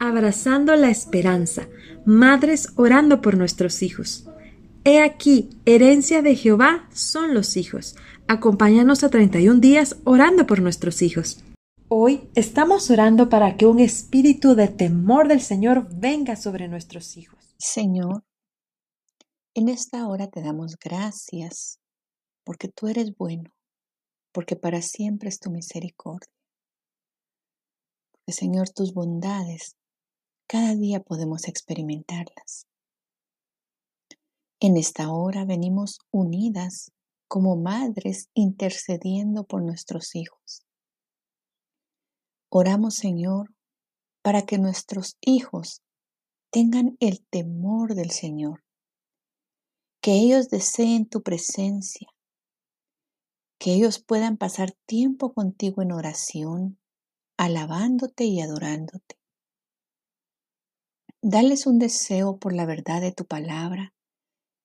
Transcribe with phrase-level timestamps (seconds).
[0.00, 1.68] abrazando la esperanza,
[2.06, 4.26] madres orando por nuestros hijos.
[4.82, 7.96] He aquí, herencia de Jehová son los hijos.
[8.26, 11.44] Acompáñanos a 31 días orando por nuestros hijos.
[11.88, 17.54] Hoy estamos orando para que un espíritu de temor del Señor venga sobre nuestros hijos.
[17.58, 18.24] Señor,
[19.54, 21.78] en esta hora te damos gracias
[22.44, 23.50] porque tú eres bueno,
[24.32, 26.32] porque para siempre es tu misericordia.
[28.26, 29.74] Señor, tus bondades
[30.50, 32.66] cada día podemos experimentarlas.
[34.58, 36.90] En esta hora venimos unidas
[37.28, 40.66] como madres intercediendo por nuestros hijos.
[42.48, 43.54] Oramos, Señor,
[44.22, 45.82] para que nuestros hijos
[46.50, 48.64] tengan el temor del Señor,
[50.02, 52.08] que ellos deseen tu presencia,
[53.60, 56.80] que ellos puedan pasar tiempo contigo en oración,
[57.36, 59.19] alabándote y adorándote.
[61.22, 63.92] Dales un deseo por la verdad de tu palabra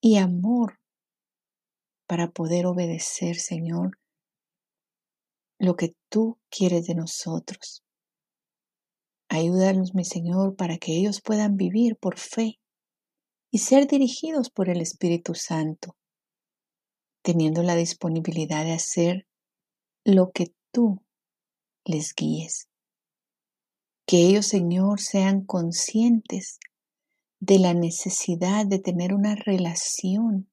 [0.00, 0.78] y amor
[2.06, 3.98] para poder obedecer, Señor,
[5.58, 7.82] lo que tú quieres de nosotros.
[9.28, 12.60] Ayúdanos, mi Señor, para que ellos puedan vivir por fe
[13.50, 15.96] y ser dirigidos por el Espíritu Santo,
[17.22, 19.26] teniendo la disponibilidad de hacer
[20.04, 21.02] lo que tú
[21.84, 22.68] les guíes.
[24.06, 26.60] Que ellos, Señor, sean conscientes
[27.40, 30.48] de la necesidad de tener una relación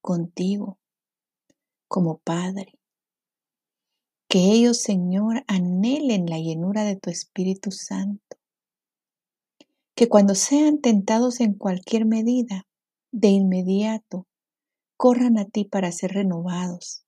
[0.00, 0.78] contigo
[1.86, 2.78] como Padre.
[4.28, 8.38] Que ellos, Señor, anhelen la llenura de tu Espíritu Santo.
[9.94, 12.66] Que cuando sean tentados en cualquier medida,
[13.12, 14.26] de inmediato,
[14.96, 17.04] corran a ti para ser renovados.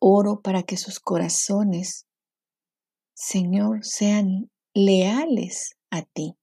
[0.00, 2.06] Oro para que sus corazones
[3.16, 6.36] Señor, sean leales a ti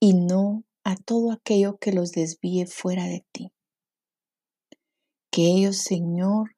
[0.00, 3.52] y no a todo aquello que los desvíe fuera de ti.
[5.30, 6.56] Que ellos, Señor,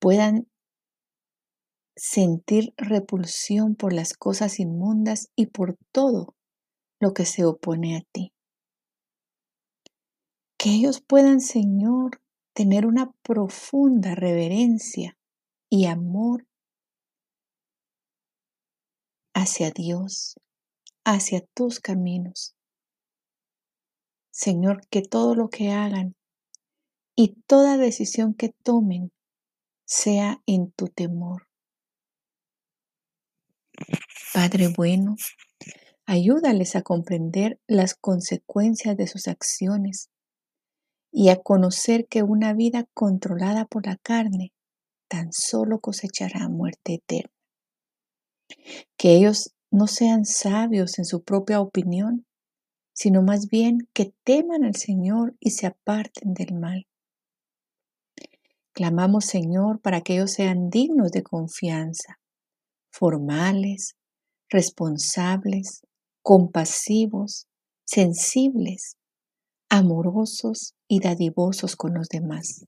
[0.00, 0.48] puedan
[1.94, 6.34] sentir repulsión por las cosas inmundas y por todo
[7.00, 8.32] lo que se opone a ti.
[10.58, 12.20] Que ellos puedan, Señor,
[12.54, 15.16] tener una profunda reverencia
[15.70, 16.46] y amor
[19.34, 20.36] hacia Dios,
[21.04, 22.54] hacia tus caminos.
[24.30, 26.14] Señor, que todo lo que hagan
[27.14, 29.12] y toda decisión que tomen
[29.84, 31.48] sea en tu temor.
[34.32, 35.16] Padre bueno,
[36.06, 40.08] ayúdales a comprender las consecuencias de sus acciones
[41.10, 44.52] y a conocer que una vida controlada por la carne
[45.08, 47.41] tan solo cosechará muerte eterna.
[48.96, 52.26] Que ellos no sean sabios en su propia opinión,
[52.94, 56.86] sino más bien que teman al Señor y se aparten del mal.
[58.72, 62.20] Clamamos, Señor, para que ellos sean dignos de confianza,
[62.90, 63.96] formales,
[64.48, 65.82] responsables,
[66.22, 67.48] compasivos,
[67.84, 68.96] sensibles,
[69.68, 72.66] amorosos y dadivosos con los demás.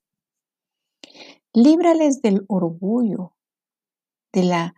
[1.52, 3.36] Líbrales del orgullo,
[4.32, 4.74] de la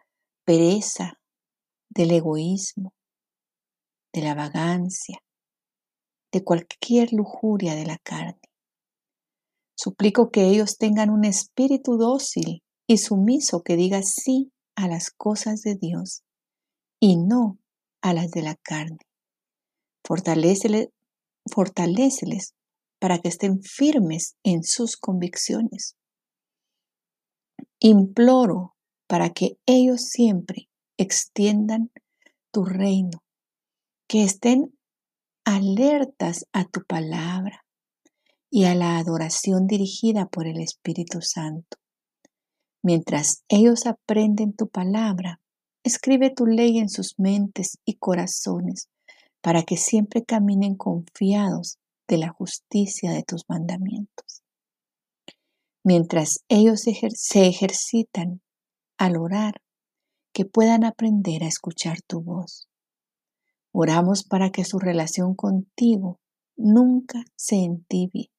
[0.46, 1.18] pereza,
[1.90, 2.94] del egoísmo,
[4.14, 5.18] de la vagancia,
[6.32, 8.40] de cualquier lujuria de la carne.
[9.76, 15.62] Suplico que ellos tengan un espíritu dócil y sumiso que diga sí a las cosas
[15.62, 16.22] de Dios
[17.00, 17.58] y no
[18.00, 19.00] a las de la carne.
[20.04, 20.90] Fortaléceles,
[23.00, 25.96] para que estén firmes en sus convicciones.
[27.80, 28.75] Imploro
[29.06, 31.90] para que ellos siempre extiendan
[32.52, 33.22] tu reino,
[34.08, 34.76] que estén
[35.44, 37.64] alertas a tu palabra
[38.50, 41.78] y a la adoración dirigida por el Espíritu Santo.
[42.82, 45.40] Mientras ellos aprenden tu palabra,
[45.84, 48.88] escribe tu ley en sus mentes y corazones
[49.40, 51.78] para que siempre caminen confiados
[52.08, 54.42] de la justicia de tus mandamientos.
[55.84, 58.40] Mientras ellos se ejercitan
[58.98, 59.62] al orar,
[60.32, 62.68] que puedan aprender a escuchar tu voz.
[63.72, 66.20] Oramos para que su relación contigo
[66.56, 68.30] nunca se entibie,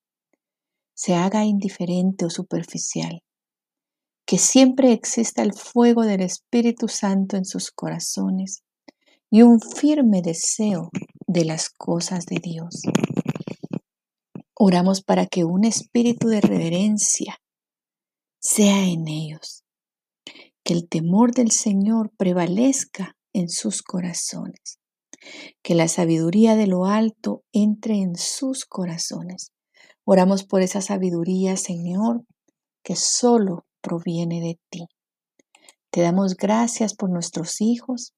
[0.94, 3.24] se haga indiferente o superficial,
[4.25, 8.63] que siempre exista el fuego del Espíritu Santo en sus corazones
[9.30, 10.89] y un firme deseo
[11.27, 12.81] de las cosas de Dios.
[14.56, 17.38] Oramos para que un espíritu de reverencia
[18.39, 19.66] sea en ellos
[20.67, 24.79] que el temor del Señor prevalezca en sus corazones,
[25.63, 29.53] que la sabiduría de lo alto entre en sus corazones.
[30.03, 32.25] Oramos por esa sabiduría, Señor,
[32.83, 34.87] que solo proviene de ti.
[35.89, 38.11] Te damos gracias por nuestros hijos,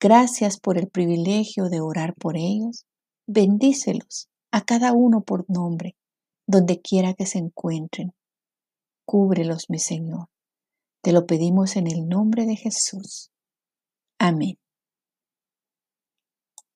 [0.00, 2.86] gracias por el privilegio de orar por ellos.
[3.26, 5.96] Bendícelos a cada uno por nombre,
[6.46, 8.14] donde quiera que se encuentren.
[9.04, 10.28] Cúbrelos, mi Señor.
[11.02, 13.30] Te lo pedimos en el nombre de Jesús.
[14.18, 14.59] Amén.